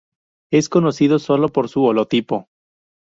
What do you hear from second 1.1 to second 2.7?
solo por su holotipo.